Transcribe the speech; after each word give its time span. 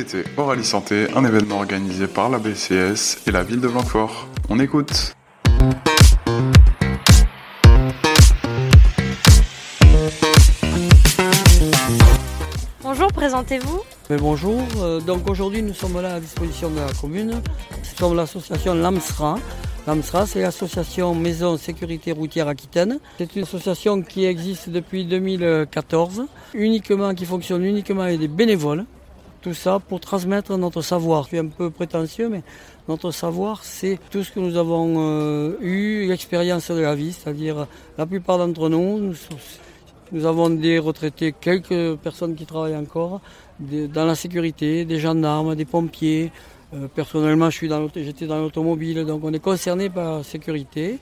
écoutez 0.00 0.24
Oralie 0.38 0.64
Santé, 0.64 1.08
un 1.14 1.24
événement 1.26 1.56
organisé 1.58 2.06
par 2.06 2.30
la 2.30 2.38
BCS 2.38 3.18
et 3.26 3.30
la 3.30 3.42
ville 3.42 3.60
de 3.60 3.68
Blanquefort. 3.68 4.28
On 4.48 4.58
écoute. 4.58 5.14
Bonjour, 12.82 13.12
présentez-vous. 13.12 13.80
Mais 14.08 14.16
bonjour, 14.16 14.62
euh, 14.78 15.00
donc 15.00 15.28
aujourd'hui 15.28 15.62
nous 15.62 15.74
sommes 15.74 16.00
là 16.00 16.14
à 16.14 16.20
disposition 16.20 16.70
de 16.70 16.76
la 16.76 16.92
commune. 16.98 17.32
Nous 17.70 17.98
sommes 17.98 18.16
l'association 18.16 18.74
LAMSRA. 18.74 19.38
LAMSRA, 19.86 20.26
c'est 20.26 20.40
l'association 20.40 21.14
Maison 21.14 21.58
Sécurité 21.58 22.12
Routière 22.12 22.48
Aquitaine. 22.48 23.00
C'est 23.18 23.36
une 23.36 23.42
association 23.42 24.00
qui 24.00 24.24
existe 24.24 24.70
depuis 24.70 25.04
2014, 25.04 26.24
uniquement, 26.54 27.14
qui 27.14 27.26
fonctionne 27.26 27.64
uniquement 27.64 28.02
avec 28.02 28.18
des 28.18 28.28
bénévoles. 28.28 28.86
Tout 29.42 29.54
ça 29.54 29.78
pour 29.78 30.00
transmettre 30.00 30.58
notre 30.58 30.82
savoir. 30.82 31.22
Je 31.22 31.28
suis 31.28 31.38
un 31.38 31.46
peu 31.46 31.70
prétentieux, 31.70 32.28
mais 32.28 32.42
notre 32.88 33.10
savoir, 33.10 33.64
c'est 33.64 33.98
tout 34.10 34.22
ce 34.22 34.30
que 34.32 34.38
nous 34.38 34.58
avons 34.58 34.96
euh, 34.98 35.56
eu, 35.62 36.06
l'expérience 36.06 36.70
de 36.70 36.80
la 36.80 36.94
vie, 36.94 37.12
c'est-à-dire 37.12 37.66
la 37.96 38.04
plupart 38.04 38.36
d'entre 38.36 38.68
nous, 38.68 39.14
nous, 40.12 40.26
avons 40.26 40.50
des 40.50 40.78
retraités, 40.78 41.32
quelques 41.32 41.96
personnes 41.96 42.34
qui 42.34 42.44
travaillent 42.44 42.76
encore, 42.76 43.22
dans 43.60 44.04
la 44.04 44.14
sécurité, 44.14 44.84
des 44.84 44.98
gendarmes, 44.98 45.54
des 45.54 45.64
pompiers. 45.64 46.32
Euh, 46.74 46.88
personnellement, 46.94 47.48
j'étais 47.48 48.26
dans 48.26 48.40
l'automobile, 48.40 49.06
donc 49.06 49.22
on 49.24 49.32
est 49.32 49.38
concerné 49.42 49.88
par 49.88 50.18
la 50.18 50.22
sécurité. 50.22 50.98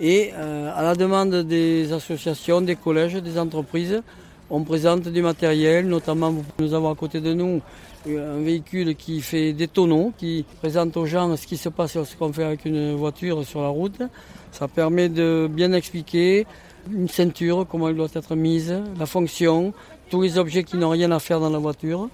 Et 0.00 0.30
euh, 0.34 0.70
à 0.72 0.82
la 0.82 0.94
demande 0.94 1.34
des 1.34 1.92
associations, 1.92 2.60
des 2.60 2.76
collèges, 2.76 3.14
des 3.14 3.38
entreprises, 3.38 4.02
on 4.52 4.64
présente 4.64 5.08
du 5.08 5.22
matériel, 5.22 5.88
notamment 5.88 6.34
nous 6.58 6.74
avons 6.74 6.90
à 6.90 6.94
côté 6.94 7.22
de 7.22 7.32
nous 7.32 7.62
un 8.06 8.38
véhicule 8.42 8.94
qui 8.94 9.22
fait 9.22 9.54
des 9.54 9.66
tonneaux, 9.66 10.12
qui 10.18 10.44
présente 10.60 10.94
aux 10.98 11.06
gens 11.06 11.34
ce 11.38 11.46
qui 11.46 11.56
se 11.56 11.70
passe 11.70 11.94
lorsqu'on 11.94 12.30
fait 12.34 12.44
avec 12.44 12.66
une 12.66 12.94
voiture 12.94 13.46
sur 13.46 13.62
la 13.62 13.68
route. 13.68 14.02
Ça 14.50 14.68
permet 14.68 15.08
de 15.08 15.48
bien 15.50 15.72
expliquer 15.72 16.46
une 16.92 17.08
ceinture, 17.08 17.66
comment 17.66 17.88
elle 17.88 17.96
doit 17.96 18.08
être 18.14 18.36
mise, 18.36 18.74
la 18.98 19.06
fonction, 19.06 19.72
tous 20.10 20.20
les 20.20 20.36
objets 20.36 20.64
qui 20.64 20.76
n'ont 20.76 20.90
rien 20.90 21.10
à 21.12 21.18
faire 21.18 21.40
dans 21.40 21.48
la 21.48 21.58
voiture. 21.58 22.10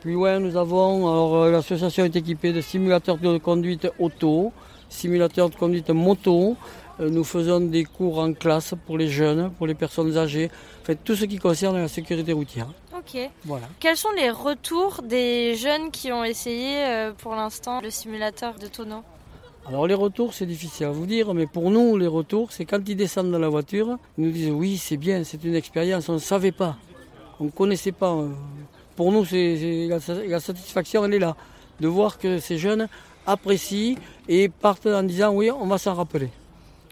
Plus 0.00 0.14
loin, 0.14 0.38
nous 0.38 0.56
avons, 0.56 1.10
alors 1.10 1.36
euh, 1.36 1.50
l'association 1.50 2.06
est 2.06 2.16
équipée 2.16 2.54
de 2.54 2.62
simulateurs 2.62 3.18
de 3.18 3.36
conduite 3.36 3.86
auto, 3.98 4.50
simulateurs 4.92 5.50
de 5.50 5.56
conduite 5.56 5.90
moto. 5.90 6.56
Euh, 7.00 7.08
Nous 7.10 7.24
faisons 7.24 7.60
des 7.60 7.84
cours 7.84 8.18
en 8.18 8.32
classe 8.34 8.74
pour 8.86 8.98
les 8.98 9.08
jeunes, 9.08 9.50
pour 9.56 9.66
les 9.66 9.74
personnes 9.74 10.16
âgées, 10.18 10.50
en 10.82 10.84
fait 10.84 10.98
tout 11.02 11.16
ce 11.16 11.24
qui 11.24 11.38
concerne 11.38 11.78
la 11.78 11.88
sécurité 11.88 12.32
routière. 12.34 12.68
Ok. 12.94 13.18
Voilà. 13.44 13.66
Quels 13.80 13.96
sont 13.96 14.12
les 14.16 14.30
retours 14.30 15.00
des 15.02 15.54
jeunes 15.56 15.90
qui 15.90 16.12
ont 16.12 16.22
essayé 16.22 16.84
euh, 16.84 17.12
pour 17.16 17.34
l'instant 17.34 17.80
le 17.80 17.90
simulateur 17.90 18.54
de 18.58 18.66
tonneau? 18.66 19.02
Alors 19.66 19.86
les 19.86 19.94
retours, 19.94 20.34
c'est 20.34 20.44
difficile 20.46 20.86
à 20.86 20.90
vous 20.90 21.06
dire, 21.06 21.32
mais 21.34 21.46
pour 21.46 21.70
nous, 21.70 21.96
les 21.96 22.06
retours, 22.08 22.52
c'est 22.52 22.64
quand 22.66 22.86
ils 22.88 22.96
descendent 22.96 23.30
dans 23.30 23.38
la 23.38 23.48
voiture, 23.48 23.96
ils 24.18 24.24
nous 24.26 24.30
disent 24.32 24.50
oui, 24.50 24.76
c'est 24.76 24.96
bien, 24.98 25.24
c'est 25.24 25.42
une 25.44 25.54
expérience, 25.54 26.08
on 26.08 26.14
ne 26.14 26.18
savait 26.18 26.52
pas, 26.52 26.76
on 27.40 27.44
ne 27.44 27.50
connaissait 27.50 27.92
pas. 27.92 28.12
euh. 28.12 28.28
Pour 28.96 29.10
nous, 29.12 29.24
c'est 29.24 29.56
c'est- 29.56 29.88
la, 29.88 30.24
la 30.26 30.40
satisfaction, 30.40 31.04
elle 31.06 31.14
est 31.14 31.18
là, 31.20 31.34
de 31.80 31.88
voir 31.88 32.18
que 32.18 32.38
ces 32.38 32.58
jeunes 32.58 32.86
apprécient 33.26 33.96
et 34.28 34.48
partent 34.48 34.86
en 34.86 35.02
disant 35.02 35.32
oui, 35.32 35.50
on 35.50 35.66
va 35.66 35.78
s'en 35.78 35.94
rappeler. 35.94 36.28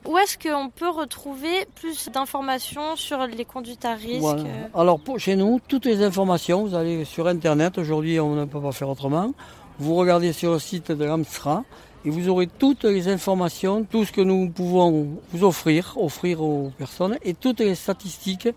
Où 0.07 0.17
est-ce 0.17 0.39
qu'on 0.39 0.71
peut 0.71 0.89
retrouver 0.89 1.67
plus 1.75 2.09
d'informations 2.09 2.97
sur 2.97 3.19
les 3.27 3.45
conduites 3.45 3.85
à 3.85 3.95
risque 3.95 4.21
Voilà. 4.21 4.43
euh, 4.45 4.67
Alors 4.81 4.99
pour, 4.99 5.19
chez 5.19 5.37
nous, 5.37 5.61
toutes 5.69 5.85
les 5.85 6.03
informations, 6.03 6.65
vous 6.65 6.75
allez 6.75 7.05
sur 7.05 7.27
Internet, 7.27 7.77
aujourd'hui 7.77 8.19
on 8.19 8.35
ne 8.35 8.47
peut 8.47 8.61
pas 8.61 8.73
faire 8.73 8.89
autrement, 8.89 9.33
vous 9.79 9.95
regardez 9.97 10.33
sur 10.33 10.53
le 10.53 10.59
site 10.59 10.91
de 10.93 11.05
l'AMSTRA 11.05 11.65
et 12.07 12.11
vous 12.11 12.31
aurez 12.31 12.47
toutes 12.47 12.85
les 12.85 13.09
informations, 13.09 13.85
tout 13.85 14.07
ce 14.07 14.13
que 14.13 14.23
nous 14.23 14.49
pouvons 14.49 15.09
vous 15.33 15.45
offrir, 15.45 15.93
offrir 15.99 16.41
aux 16.43 16.73
personnes 16.79 17.19
et 17.23 17.35
toutes 17.35 17.61
les 17.61 17.75
statistiques 17.75 18.49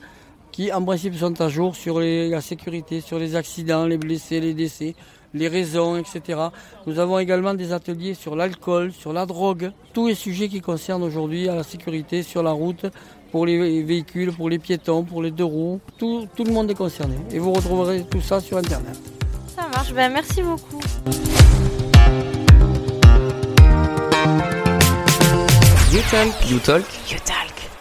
qui 0.53 0.71
en 0.71 0.81
principe 0.83 1.15
sont 1.15 1.41
à 1.41 1.49
jour 1.49 1.75
sur 1.75 1.99
les- 1.99 2.29
la 2.29 2.39
sécurité, 2.39 3.01
sur 3.01 3.19
les 3.19 3.35
accidents, 3.35 3.85
les 3.85 3.97
blessés, 3.97 4.39
les 4.39 4.53
décès, 4.53 4.95
les 5.33 5.47
raisons, 5.47 5.97
etc. 5.97 6.39
Nous 6.85 6.99
avons 6.99 7.19
également 7.19 7.53
des 7.53 7.73
ateliers 7.73 8.13
sur 8.13 8.35
l'alcool, 8.35 8.91
sur 8.91 9.13
la 9.13 9.25
drogue, 9.25 9.71
tous 9.93 10.07
les 10.07 10.15
sujets 10.15 10.47
qui 10.47 10.61
concernent 10.61 11.03
aujourd'hui 11.03 11.49
à 11.49 11.55
la 11.55 11.63
sécurité 11.63 12.23
sur 12.23 12.43
la 12.43 12.51
route, 12.51 12.85
pour 13.31 13.45
les 13.47 13.81
véhicules, 13.81 14.31
pour 14.31 14.49
les 14.49 14.59
piétons, 14.59 15.03
pour 15.03 15.23
les 15.23 15.31
deux 15.31 15.43
roues. 15.43 15.79
Tout, 15.97 16.27
tout 16.35 16.43
le 16.43 16.51
monde 16.51 16.69
est 16.69 16.75
concerné. 16.75 17.15
Et 17.31 17.39
vous 17.39 17.51
retrouverez 17.51 18.03
tout 18.03 18.21
ça 18.21 18.39
sur 18.39 18.57
Internet. 18.57 18.99
Ça 19.55 19.67
marche, 19.69 19.93
ben, 19.93 20.11
merci 20.11 20.41
beaucoup. 20.43 20.79
You 25.91 26.01
Talk. 26.09 26.49
You 26.49 26.59
Talk. 26.59 26.85
You 27.11 27.17
Talk. 27.25 27.52